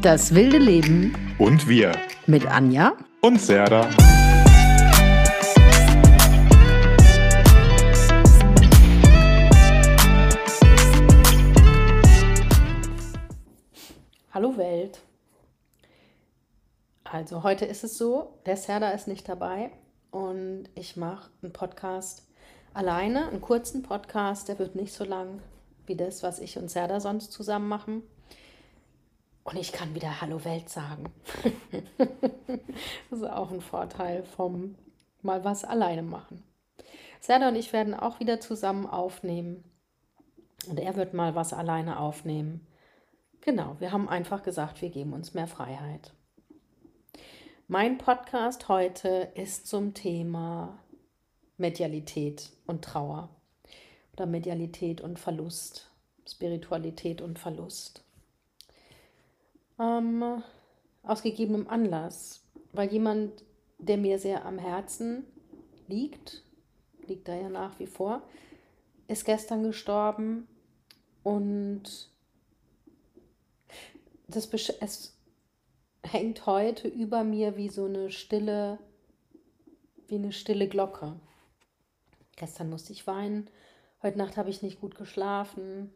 [0.00, 1.92] Das wilde Leben Und wir.
[2.26, 2.94] mit Anja.
[3.20, 3.88] Und Serda.
[14.32, 15.00] Hallo Welt.
[17.04, 19.70] Also heute ist es so, der Serda ist nicht dabei
[20.10, 22.22] und ich mache einen Podcast
[22.74, 25.40] alleine, einen kurzen Podcast, der wird nicht so lang
[25.86, 28.02] wie das, was ich und Serda sonst zusammen machen.
[29.44, 31.12] Und ich kann wieder Hallo Welt sagen.
[33.10, 34.76] das ist auch ein Vorteil vom
[35.22, 36.42] mal was alleine machen.
[37.20, 39.64] Serda und ich werden auch wieder zusammen aufnehmen.
[40.68, 42.66] Und er wird mal was alleine aufnehmen.
[43.40, 46.12] Genau, wir haben einfach gesagt, wir geben uns mehr Freiheit.
[47.66, 50.78] Mein Podcast heute ist zum Thema
[51.56, 53.30] Medialität und Trauer
[54.12, 55.90] oder Medialität und Verlust,
[56.28, 58.04] Spiritualität und Verlust.
[59.82, 60.42] Ähm,
[61.02, 63.42] aus gegebenem Anlass, weil jemand,
[63.78, 65.24] der mir sehr am Herzen
[65.88, 66.44] liegt,
[67.08, 68.22] liegt da ja nach wie vor,
[69.08, 70.46] ist gestern gestorben
[71.24, 72.10] und
[74.28, 74.48] das,
[74.80, 75.18] es
[76.04, 78.78] hängt heute über mir wie so eine stille,
[80.06, 81.18] wie eine stille Glocke.
[82.36, 83.50] Gestern musste ich weinen,
[84.00, 85.92] heute Nacht habe ich nicht gut geschlafen,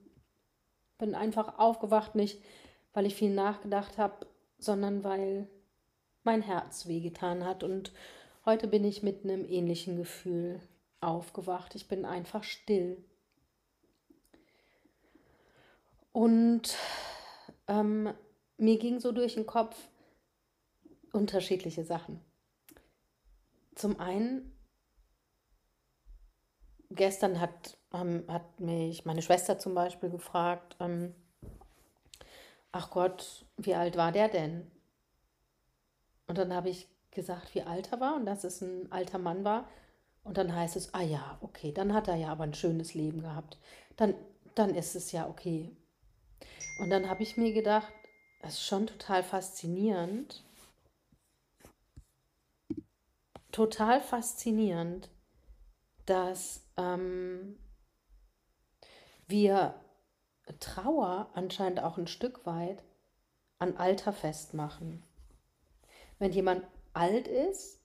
[0.99, 2.43] bin einfach aufgewacht, nicht
[2.97, 5.51] weil ich viel nachgedacht habe, sondern weil
[6.25, 7.63] mein Herz wehgetan hat.
[7.63, 7.93] Und
[8.47, 10.63] heute bin ich mit einem ähnlichen Gefühl
[11.03, 11.75] aufgewacht.
[11.75, 13.05] Ich bin einfach still.
[16.13, 16.75] Und
[17.69, 18.15] ähm,
[18.57, 19.77] mir ging so durch den Kopf
[21.13, 22.19] unterschiedliche Sachen.
[23.75, 24.57] Zum einen,
[26.89, 31.15] gestern hat, ähm, hat mich meine Schwester zum Beispiel gefragt, ähm,
[32.77, 34.71] ach Gott, wie alt war der denn?
[36.27, 39.45] Und dann habe ich gesagt, wie alt er war und dass es ein alter Mann
[39.45, 39.69] war.
[40.25, 43.23] Und dann heißt es, ah ja, okay, dann hat er ja aber ein schönes Leben
[43.23, 43.59] gehabt.
[43.97, 44.15] Dann,
[44.55, 45.75] dann ist es ja okay.
[46.79, 47.93] Und dann habe ich mir gedacht,
[48.43, 50.45] das ist schon total faszinierend.
[53.53, 55.09] Total faszinierend,
[56.05, 57.59] dass ähm,
[59.29, 59.81] wir
[60.61, 62.83] Trauer anscheinend auch ein Stück weit
[63.59, 65.03] an Alter festmachen.
[66.19, 67.81] Wenn jemand alt ist,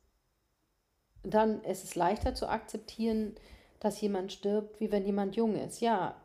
[1.23, 3.35] dann ist es leichter zu akzeptieren,
[3.79, 5.81] dass jemand stirbt, wie wenn jemand jung ist.
[5.81, 6.15] Ja,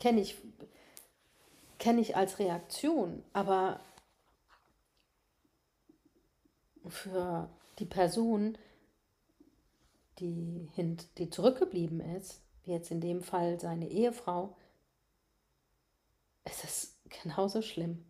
[0.00, 0.36] kenne ich
[1.84, 3.78] kenne ich als Reaktion, aber
[6.86, 8.56] für die Person,
[10.18, 14.56] die, hint, die zurückgeblieben ist, wie jetzt in dem Fall seine Ehefrau,
[16.44, 18.04] ist es genauso schlimm,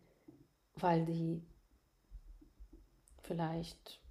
[0.75, 1.41] weil die
[3.23, 4.01] vielleicht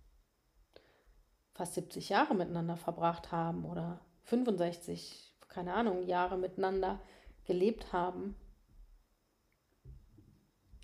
[1.53, 7.01] fast 70 Jahre miteinander verbracht haben oder 65, keine Ahnung, Jahre miteinander
[7.45, 8.35] gelebt haben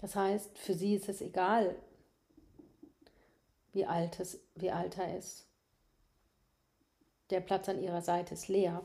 [0.01, 1.77] das heißt, für sie ist es egal,
[3.73, 5.47] wie alt, es, wie alt er ist.
[7.29, 8.83] Der Platz an ihrer Seite ist leer.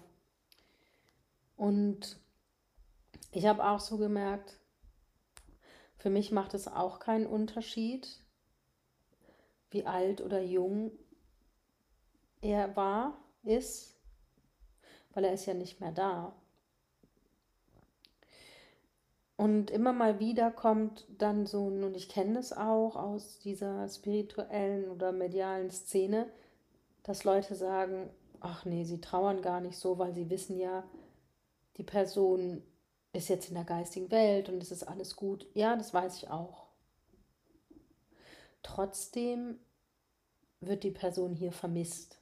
[1.56, 2.20] Und
[3.36, 4.58] ich habe auch so gemerkt,
[5.98, 8.08] für mich macht es auch keinen Unterschied,
[9.72, 10.92] wie alt oder jung
[12.42, 13.98] er war, ist,
[15.14, 16.34] weil er ist ja nicht mehr da.
[19.36, 24.90] Und immer mal wieder kommt dann so, und ich kenne es auch aus dieser spirituellen
[24.90, 26.32] oder medialen Szene,
[27.04, 28.10] dass Leute sagen,
[28.40, 30.86] ach nee, sie trauern gar nicht so, weil sie wissen ja,
[31.76, 32.64] die Person
[33.16, 35.48] ist jetzt in der geistigen Welt und es ist alles gut.
[35.54, 36.66] Ja, das weiß ich auch.
[38.62, 39.60] Trotzdem
[40.60, 42.20] wird die Person hier vermisst.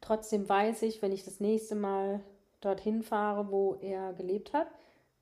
[0.00, 2.20] Trotzdem weiß ich, wenn ich das nächste Mal
[2.60, 4.68] dorthin fahre, wo er gelebt hat,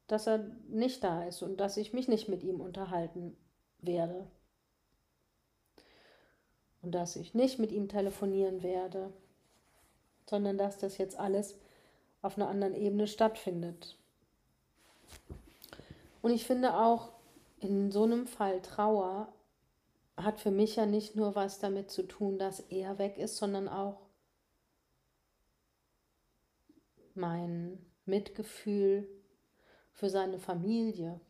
[0.06, 0.38] dass er
[0.68, 3.36] nicht da ist und dass ich mich nicht mit ihm unterhalten
[3.78, 4.26] werde.
[6.82, 9.12] Und dass ich nicht mit ihm telefonieren werde,
[10.28, 11.58] sondern dass das jetzt alles
[12.22, 13.96] auf einer anderen Ebene stattfindet.
[16.22, 17.12] Und ich finde auch,
[17.60, 19.32] in so einem Fall Trauer
[20.16, 23.68] hat für mich ja nicht nur was damit zu tun, dass er weg ist, sondern
[23.68, 24.00] auch
[27.14, 29.08] mein Mitgefühl
[29.92, 31.20] für seine Familie.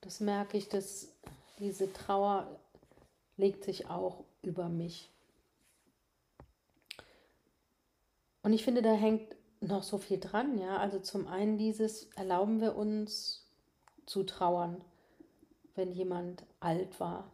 [0.00, 1.14] Das merke ich, dass
[1.58, 2.60] diese Trauer
[3.36, 5.13] legt sich auch über mich.
[8.44, 10.76] Und ich finde, da hängt noch so viel dran, ja.
[10.76, 13.42] Also zum einen dieses, erlauben wir uns
[14.04, 14.82] zu trauern,
[15.74, 17.32] wenn jemand alt war.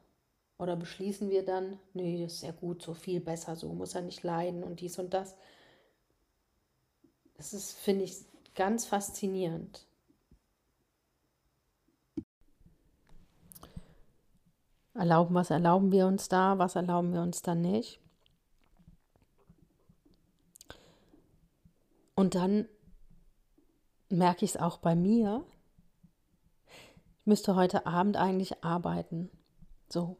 [0.57, 4.03] Oder beschließen wir dann, nee, das ist ja gut, so viel besser, so muss er
[4.03, 5.37] nicht leiden und dies und das.
[7.37, 8.19] Das ist, finde ich,
[8.55, 9.85] ganz faszinierend.
[14.95, 18.00] Erlauben, was erlauben wir uns da, was erlauben wir uns da nicht?
[22.21, 22.69] Und dann
[24.11, 25.43] merke ich es auch bei mir.
[27.21, 29.31] Ich müsste heute Abend eigentlich arbeiten.
[29.89, 30.19] So.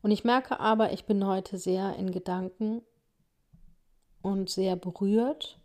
[0.00, 2.82] Und ich merke aber, ich bin heute sehr in Gedanken
[4.22, 5.58] und sehr berührt.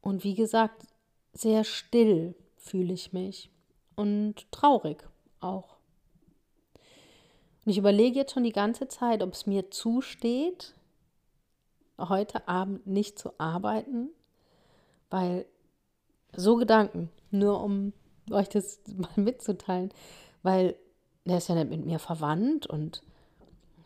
[0.00, 0.86] Und wie gesagt,
[1.32, 3.50] sehr still fühle ich mich
[3.96, 5.02] und traurig
[5.40, 5.74] auch.
[7.64, 10.76] Und ich überlege jetzt schon die ganze Zeit, ob es mir zusteht,
[11.98, 14.10] heute Abend nicht zu arbeiten,
[15.10, 15.46] weil
[16.34, 17.92] so Gedanken, nur um
[18.30, 19.90] euch das mal mitzuteilen,
[20.42, 20.76] weil
[21.24, 23.02] der ist ja nicht mit mir verwandt und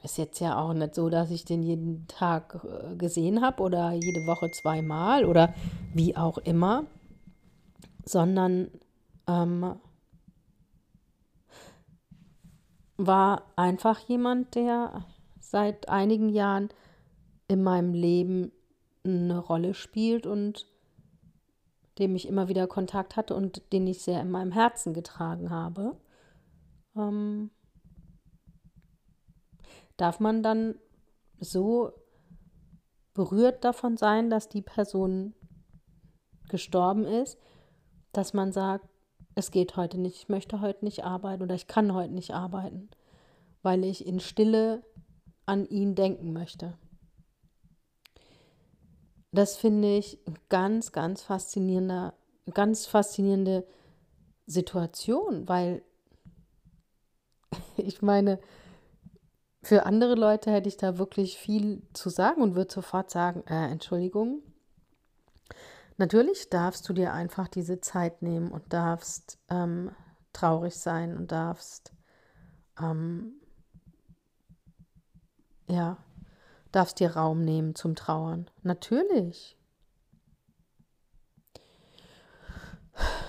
[0.03, 3.93] ist jetzt ja auch nicht so, dass ich den jeden Tag äh, gesehen habe oder
[3.93, 5.53] jede Woche zweimal oder
[5.95, 6.85] wie auch immer,
[8.05, 8.71] sondern
[9.27, 9.75] ähm,
[12.97, 15.05] war einfach jemand, der
[15.41, 16.69] seit einigen Jahren
[17.49, 18.53] in meinem Leben
[19.05, 20.67] eine Rolle spielt und
[21.99, 25.97] dem ich immer wieder Kontakt hatte und den ich sehr in meinem Herzen getragen habe,
[26.95, 27.51] ähm,
[29.97, 30.75] darf man dann
[31.41, 31.93] so
[33.15, 35.35] berührt davon sein, dass die Person
[36.49, 37.39] gestorben ist,
[38.13, 38.89] dass man sagt,
[39.35, 42.91] es geht heute nicht, ich möchte heute nicht arbeiten oder ich kann heute nicht arbeiten,
[43.63, 44.83] weil ich in Stille
[45.47, 46.75] an ihn denken möchte.
[49.37, 50.19] Das finde ich
[50.49, 52.15] ganz, ganz faszinierender,
[52.55, 53.67] ganz faszinierende
[54.47, 55.83] Situation, weil
[57.77, 58.41] ich meine,
[59.63, 63.71] für andere Leute hätte ich da wirklich viel zu sagen und würde sofort sagen, äh,
[63.71, 64.41] Entschuldigung.
[65.99, 69.91] Natürlich darfst du dir einfach diese Zeit nehmen und darfst ähm,
[70.33, 71.93] traurig sein und darfst
[72.81, 73.35] ähm,
[75.69, 75.99] ja
[76.73, 78.51] darfst dir Raum nehmen zum Trauern.
[78.63, 79.57] Natürlich.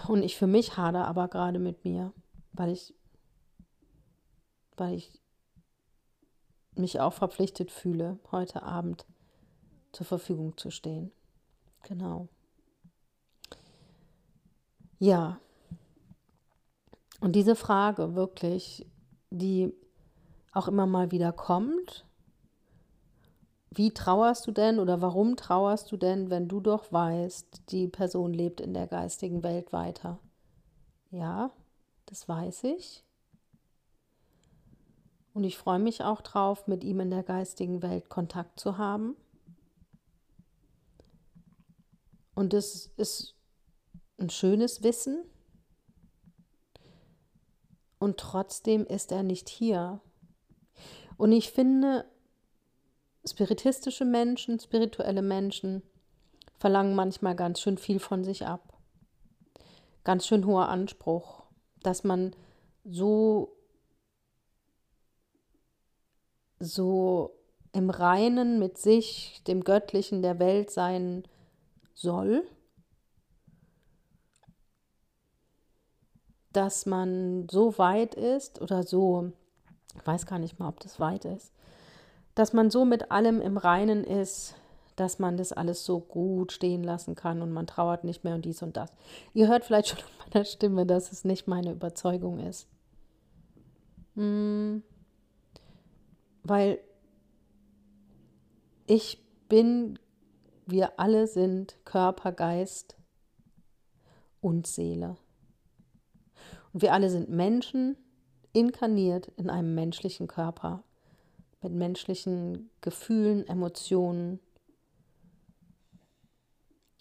[0.08, 2.14] Und ich für mich hader aber gerade mit mir,
[2.54, 2.94] weil ich,
[4.78, 5.22] weil ich
[6.76, 9.06] mich auch verpflichtet fühle, heute Abend
[9.92, 11.12] zur Verfügung zu stehen.
[11.84, 12.28] Genau.
[15.00, 15.40] Ja.
[17.20, 18.86] Und diese Frage wirklich,
[19.30, 19.74] die
[20.54, 22.07] auch immer mal wieder kommt,
[23.70, 28.34] wie trauerst du denn oder warum trauerst du denn, wenn du doch weißt, die Person
[28.34, 30.20] lebt in der geistigen Welt weiter?
[31.12, 31.52] Ja,
[32.06, 33.04] das weiß ich.
[35.34, 39.16] Und ich freue mich auch drauf, mit ihm in der geistigen Welt Kontakt zu haben.
[42.34, 43.36] Und das ist
[44.18, 45.24] ein schönes Wissen.
[48.00, 50.02] Und trotzdem ist er nicht hier.
[51.18, 52.06] Und ich finde,
[53.28, 55.84] spiritistische Menschen, spirituelle Menschen
[56.60, 58.74] verlangen manchmal ganz schön viel von sich ab.
[60.04, 61.44] Ganz schön hoher Anspruch,
[61.84, 62.36] dass man
[62.84, 63.54] so
[66.60, 67.38] so
[67.72, 71.24] im Reinen mit sich, dem Göttlichen der Welt sein
[71.94, 72.48] soll,
[76.54, 79.32] dass man so weit ist oder so,
[79.96, 81.54] ich weiß gar nicht mal, ob das weit ist,
[82.38, 84.54] dass man so mit allem im Reinen ist,
[84.96, 88.46] dass man das alles so gut stehen lassen kann und man trauert nicht mehr und
[88.46, 88.92] dies und das.
[89.34, 92.68] Ihr hört vielleicht schon an meiner Stimme, dass es nicht meine Überzeugung ist.
[94.14, 94.84] Hm,
[96.44, 96.80] weil
[98.86, 99.98] ich bin,
[100.68, 102.96] wir alle sind Körper, Geist
[104.42, 105.18] und Seele.
[106.72, 107.98] Und wir alle sind Menschen,
[108.54, 110.84] inkarniert in einem menschlichen Körper
[111.68, 114.40] mit menschlichen Gefühlen, Emotionen.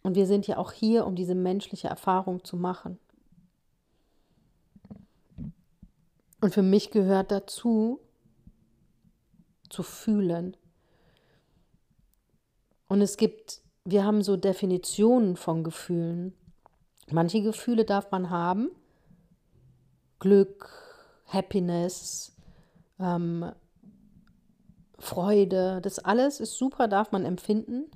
[0.02, 2.98] Und wir sind ja auch hier, um diese menschliche Erfahrung zu machen.
[6.40, 8.00] Und für mich gehört dazu,
[9.68, 10.56] zu fühlen.
[12.88, 16.34] Und es gibt, wir haben so Definitionen von Gefühlen.
[17.10, 18.70] Manche Gefühle darf man haben.
[20.18, 20.70] Glück,
[21.26, 22.34] Happiness,
[22.98, 23.52] ähm,
[24.98, 27.90] Freude, das alles ist super, darf man empfinden.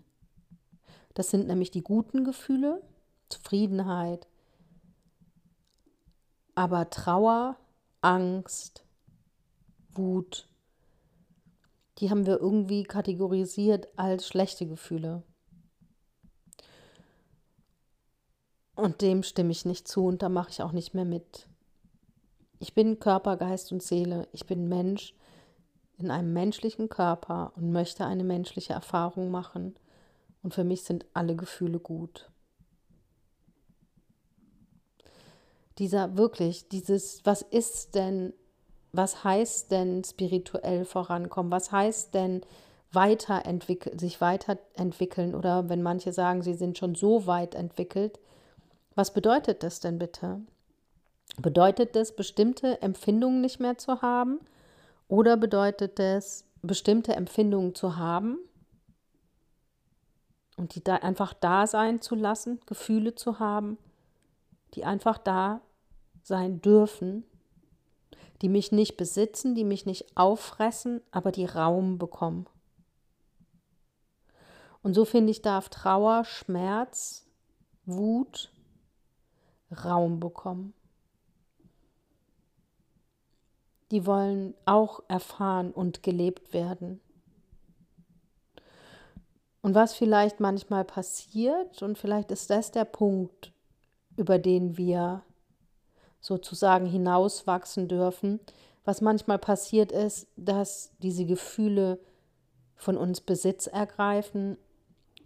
[1.14, 2.82] Das sind nämlich die guten Gefühle,
[3.28, 4.26] Zufriedenheit,
[6.54, 7.56] aber Trauer,
[8.00, 8.84] Angst,
[9.92, 10.48] Wut,
[11.98, 15.22] die haben wir irgendwie kategorisiert als schlechte Gefühle.
[18.74, 21.46] Und dem stimme ich nicht zu und da mache ich auch nicht mehr mit.
[22.58, 24.28] Ich bin Körper, Geist und Seele.
[24.32, 25.14] Ich bin Mensch
[26.00, 29.74] in einem menschlichen Körper und möchte eine menschliche Erfahrung machen.
[30.42, 32.30] Und für mich sind alle Gefühle gut.
[35.78, 38.32] Dieser wirklich, dieses, was ist denn,
[38.92, 41.52] was heißt denn spirituell vorankommen?
[41.52, 42.42] Was heißt denn
[42.92, 45.34] weiterentwickeln, sich weiterentwickeln?
[45.34, 48.18] Oder wenn manche sagen, sie sind schon so weit entwickelt,
[48.94, 50.40] was bedeutet das denn bitte?
[51.38, 54.40] Bedeutet das, bestimmte Empfindungen nicht mehr zu haben?
[55.10, 58.38] Oder bedeutet es, bestimmte Empfindungen zu haben
[60.56, 63.76] und die da einfach da sein zu lassen, Gefühle zu haben,
[64.74, 65.62] die einfach da
[66.22, 67.24] sein dürfen,
[68.40, 72.46] die mich nicht besitzen, die mich nicht auffressen, aber die Raum bekommen.
[74.80, 77.26] Und so finde ich, darf Trauer, Schmerz,
[77.84, 78.52] Wut
[79.72, 80.72] Raum bekommen.
[83.90, 87.00] Die wollen auch erfahren und gelebt werden.
[89.62, 93.52] Und was vielleicht manchmal passiert, und vielleicht ist das der Punkt,
[94.16, 95.22] über den wir
[96.20, 98.40] sozusagen hinauswachsen dürfen,
[98.84, 101.98] was manchmal passiert ist, dass diese Gefühle
[102.74, 104.56] von uns Besitz ergreifen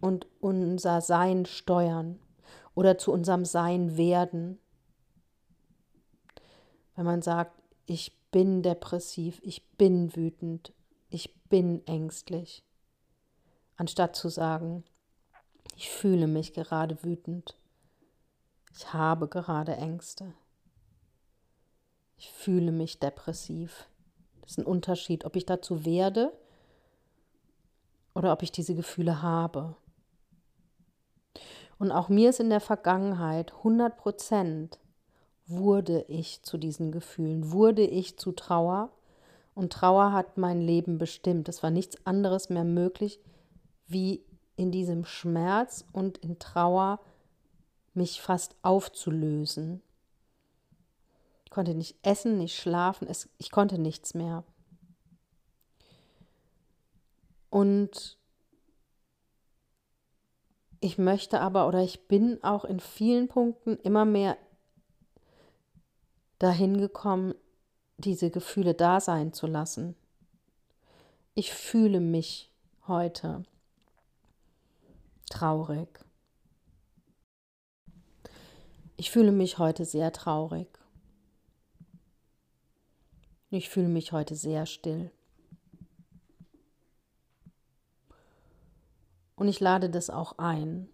[0.01, 2.19] und unser Sein steuern
[2.75, 4.59] oder zu unserem Sein werden.
[6.95, 10.73] Wenn man sagt, ich bin depressiv, ich bin wütend,
[11.07, 12.65] ich bin ängstlich,
[13.77, 14.83] anstatt zu sagen,
[15.77, 17.57] ich fühle mich gerade wütend,
[18.73, 20.33] ich habe gerade Ängste,
[22.17, 23.87] ich fühle mich depressiv.
[24.41, 26.37] Das ist ein Unterschied, ob ich dazu werde
[28.15, 29.77] oder ob ich diese Gefühle habe.
[31.79, 34.77] Und auch mir ist in der Vergangenheit 100 Prozent
[35.47, 38.91] wurde ich zu diesen Gefühlen, wurde ich zu Trauer.
[39.53, 41.47] Und Trauer hat mein Leben bestimmt.
[41.47, 43.19] Es war nichts anderes mehr möglich,
[43.87, 44.23] wie
[44.57, 46.99] in diesem Schmerz und in Trauer
[47.93, 49.81] mich fast aufzulösen.
[51.45, 54.43] Ich konnte nicht essen, nicht schlafen, es, ich konnte nichts mehr.
[57.49, 58.17] Und
[60.81, 64.37] ich möchte aber oder ich bin auch in vielen Punkten immer mehr
[66.39, 67.35] dahin gekommen,
[67.97, 69.95] diese Gefühle da sein zu lassen.
[71.33, 72.51] Ich fühle mich
[72.87, 73.45] heute
[75.29, 75.87] traurig.
[78.97, 80.67] Ich fühle mich heute sehr traurig.
[83.49, 85.11] Ich fühle mich heute sehr still.
[89.35, 90.89] Und ich lade das auch ein.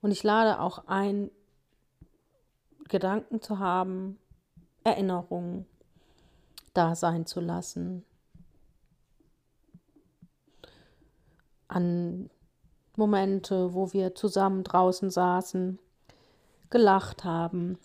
[0.00, 1.30] Und ich lade auch ein,
[2.90, 4.18] Gedanken zu haben,
[4.84, 5.64] Erinnerungen
[6.74, 8.04] da sein zu lassen.
[11.68, 12.28] An
[12.96, 15.78] Momente, wo wir zusammen draußen saßen,
[16.68, 17.78] gelacht haben,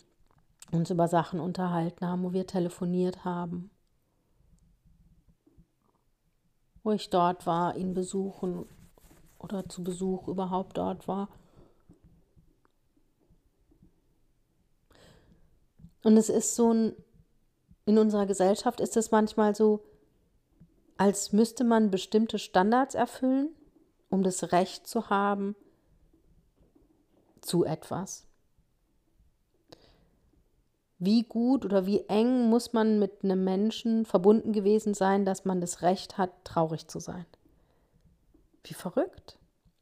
[0.72, 3.70] uns über Sachen unterhalten haben, wo wir telefoniert haben.
[6.86, 8.64] wo ich dort war, ihn besuchen
[9.40, 11.28] oder zu Besuch überhaupt dort war.
[16.06, 16.94] Und es ist so ein,
[17.84, 19.82] in unserer Gesellschaft ist es manchmal so,
[20.96, 23.48] als müsste man bestimmte Standards erfüllen,
[24.08, 25.56] um das Recht zu haben
[27.40, 28.26] zu etwas
[30.98, 35.60] wie gut oder wie eng muss man mit einem Menschen verbunden gewesen sein, dass man
[35.60, 37.26] das Recht hat, traurig zu sein.
[38.62, 39.38] Wie verrückt.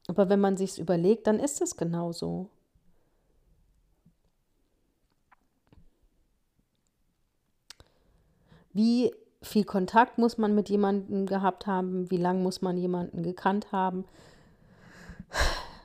[0.09, 2.51] Aber wenn man sich's überlegt, dann ist es genauso.
[8.75, 12.11] Wie viel Kontakt muss man mit jemandem gehabt haben?
[12.11, 14.05] Wie lange muss man jemanden gekannt haben?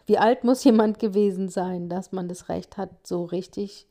[0.06, 3.86] Wie alt muss jemand gewesen sein, dass man das Recht hat, so richtig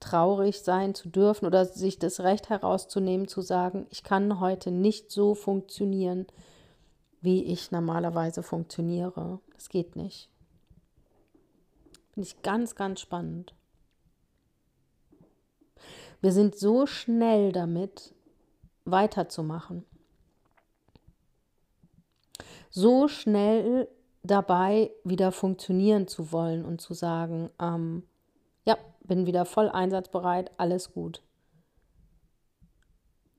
[0.00, 5.10] traurig sein zu dürfen oder sich das Recht herauszunehmen, zu sagen, ich kann heute nicht
[5.10, 6.26] so funktionieren,
[7.20, 9.40] wie ich normalerweise funktioniere.
[9.54, 10.28] Das geht nicht.
[12.12, 13.55] Finde ich ganz, ganz spannend.
[16.20, 18.14] Wir sind so schnell damit,
[18.84, 19.84] weiterzumachen.
[22.76, 23.88] so schnell
[24.22, 28.02] dabei, wieder funktionieren zu wollen und zu sagen, ähm,
[28.66, 31.22] ja, bin wieder voll einsatzbereit, alles gut.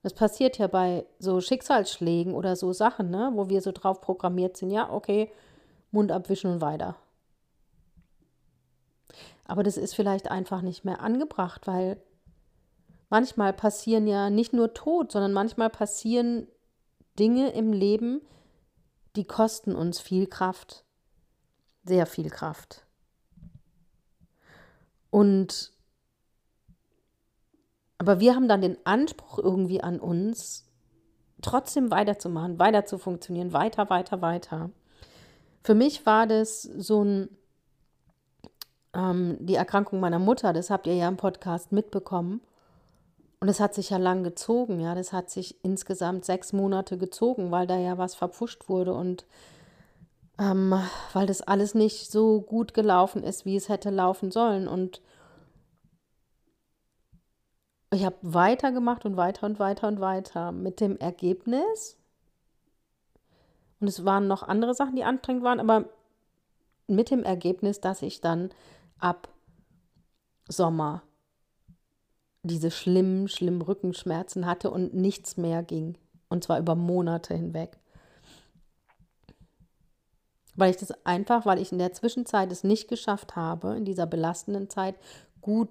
[0.01, 4.57] Das passiert ja bei so Schicksalsschlägen oder so Sachen, ne, wo wir so drauf programmiert
[4.57, 5.31] sind, ja, okay,
[5.91, 6.95] Mund abwischen und weiter.
[9.45, 12.01] Aber das ist vielleicht einfach nicht mehr angebracht, weil
[13.09, 16.47] manchmal passieren ja nicht nur Tod, sondern manchmal passieren
[17.19, 18.21] Dinge im Leben,
[19.15, 20.85] die kosten uns viel Kraft,
[21.83, 22.85] sehr viel Kraft.
[25.09, 25.73] Und
[27.97, 30.65] aber wir haben dann den Anspruch irgendwie an uns,
[31.41, 34.69] trotzdem weiterzumachen, weiter zu funktionieren, weiter, weiter, weiter.
[35.63, 37.29] Für mich war das so ein,
[38.93, 42.41] ähm, die Erkrankung meiner Mutter, das habt ihr ja im Podcast mitbekommen.
[43.39, 44.95] Und es hat sich ja lang gezogen, ja.
[44.95, 49.25] Das hat sich insgesamt sechs Monate gezogen, weil da ja was verpfuscht wurde und
[50.39, 50.73] ähm,
[51.13, 54.67] weil das alles nicht so gut gelaufen ist, wie es hätte laufen sollen.
[54.67, 55.01] Und
[57.91, 61.97] ich habe weitergemacht und weiter und weiter und weiter mit dem Ergebnis.
[63.79, 65.85] Und es waren noch andere Sachen, die anstrengend waren, aber
[66.87, 68.49] mit dem Ergebnis, dass ich dann
[68.99, 69.29] ab
[70.47, 71.03] Sommer
[72.47, 75.97] diese schlimmen, schlimmen Rückenschmerzen hatte und nichts mehr ging.
[76.29, 77.77] Und zwar über Monate hinweg.
[80.55, 84.07] Weil ich das einfach, weil ich in der Zwischenzeit es nicht geschafft habe, in dieser
[84.07, 84.95] belastenden Zeit,
[85.39, 85.69] gut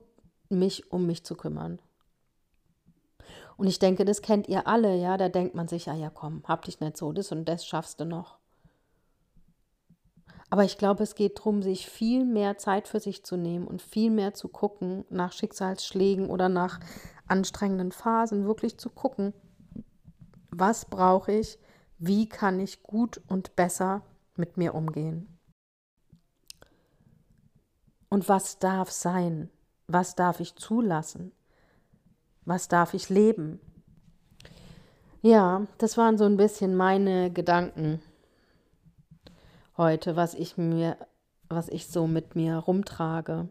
[0.49, 1.81] mich um mich zu kümmern.
[3.57, 5.17] Und ich denke, das kennt ihr alle, ja.
[5.17, 8.01] Da denkt man sich, ja, ja, komm, hab dich nicht so, das und das schaffst
[8.01, 8.39] du noch.
[10.51, 13.83] Aber ich glaube, es geht darum, sich viel mehr Zeit für sich zu nehmen und
[13.83, 16.79] viel mehr zu gucken nach Schicksalsschlägen oder nach
[17.27, 19.35] anstrengenden Phasen, wirklich zu gucken,
[20.51, 21.59] was brauche ich,
[21.99, 24.03] wie kann ich gut und besser
[24.37, 25.39] mit mir umgehen.
[28.09, 29.51] Und was darf sein?
[29.89, 31.33] Was darf ich zulassen?
[32.45, 33.61] Was darf ich leben?
[35.23, 38.01] Ja, das waren so ein bisschen meine Gedanken
[39.77, 40.97] heute, was ich mir,
[41.49, 43.49] was ich so mit mir rumtrage.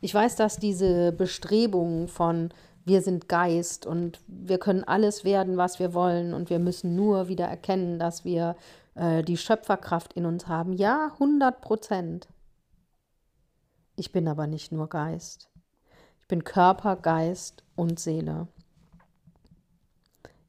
[0.00, 2.50] Ich weiß, dass diese Bestrebungen von
[2.84, 7.28] wir sind Geist und wir können alles werden, was wir wollen und wir müssen nur
[7.28, 8.56] wieder erkennen, dass wir
[8.94, 10.72] äh, die Schöpferkraft in uns haben.
[10.72, 12.28] Ja, 100 Prozent.
[13.96, 15.50] Ich bin aber nicht nur Geist
[16.30, 18.46] bin Körper, Geist und Seele.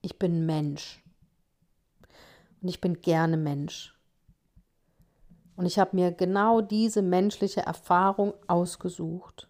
[0.03, 1.03] Ich bin Mensch.
[2.61, 3.95] Und ich bin gerne Mensch.
[5.55, 9.49] Und ich habe mir genau diese menschliche Erfahrung ausgesucht.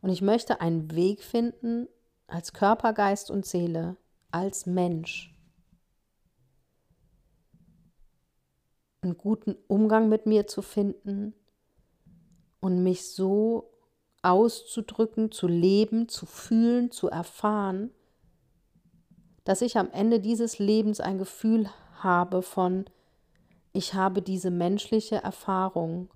[0.00, 1.88] Und ich möchte einen Weg finden,
[2.26, 3.96] als Körper, Geist und Seele,
[4.30, 5.34] als Mensch,
[9.00, 11.34] einen guten Umgang mit mir zu finden
[12.60, 13.70] und mich so
[14.22, 17.90] auszudrücken, zu leben, zu fühlen, zu erfahren,
[19.46, 22.84] dass ich am Ende dieses Lebens ein Gefühl habe von,
[23.72, 26.10] ich habe diese menschliche Erfahrung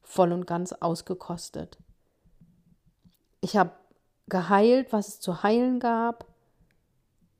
[0.00, 1.76] voll und ganz ausgekostet.
[3.42, 3.72] Ich habe
[4.28, 6.26] geheilt, was es zu heilen gab.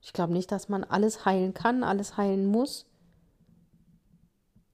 [0.02, 2.86] Ich glaube nicht, dass man alles heilen kann, alles heilen muss.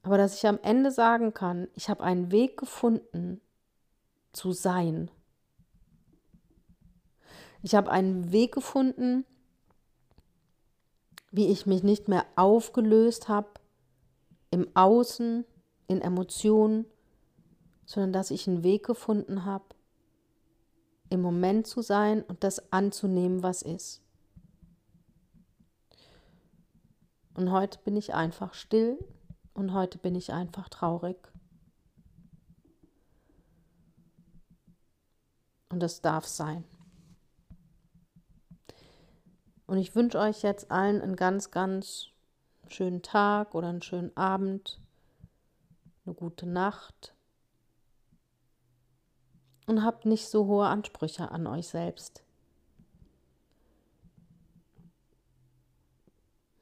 [0.03, 3.41] Aber dass ich am Ende sagen kann, ich habe einen Weg gefunden,
[4.33, 5.09] zu sein.
[7.63, 9.25] Ich habe einen Weg gefunden,
[11.33, 13.49] wie ich mich nicht mehr aufgelöst habe
[14.51, 15.45] im Außen,
[15.89, 16.85] in Emotionen,
[17.87, 19.65] sondern dass ich einen Weg gefunden habe,
[21.09, 24.03] im Moment zu sein und das anzunehmen, was ist.
[27.35, 28.99] Und heute bin ich einfach still
[29.55, 31.17] und heute bin ich einfach traurig.
[35.71, 36.65] Und das darf sein.
[39.67, 42.09] Und ich wünsche euch jetzt allen einen ganz, ganz
[42.69, 44.81] schönen Tag oder einen schönen Abend,
[46.05, 47.15] eine gute Nacht.
[49.67, 52.25] Und habt nicht so hohe Ansprüche an euch selbst.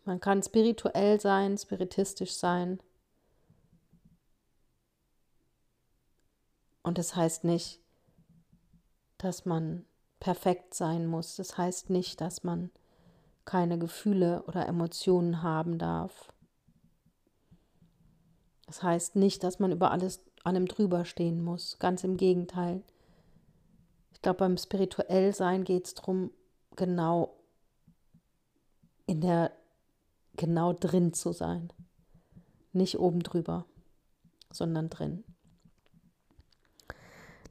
[0.05, 2.81] Man kann spirituell sein, spiritistisch sein.
[6.83, 7.81] Und das heißt nicht,
[9.19, 9.87] dass man
[10.19, 11.37] perfekt sein muss.
[11.37, 12.71] Das heißt nicht, dass man
[13.45, 16.33] keine Gefühle oder Emotionen haben darf.
[18.67, 21.79] Das heißt nicht, dass man über alles allem drüber stehen muss.
[21.79, 22.83] Ganz im Gegenteil.
[24.13, 26.31] Ich glaube, beim spirituell sein geht es darum,
[26.77, 27.37] genau
[29.07, 29.53] in der
[30.35, 31.73] genau drin zu sein.
[32.73, 33.67] Nicht oben drüber,
[34.53, 35.25] sondern drin.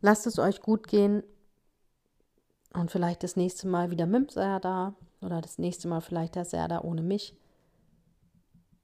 [0.02, 1.24] Lasst es euch gut gehen
[2.74, 6.82] und vielleicht das nächste Mal wieder mit Serda oder das nächste Mal vielleicht der Serda
[6.82, 7.36] ohne mich.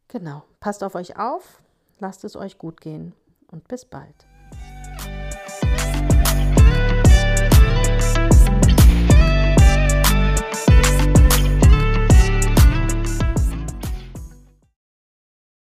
[0.08, 1.62] Genau, passt auf euch auf,
[2.00, 3.14] lasst es euch gut gehen
[3.48, 4.28] und bis bald.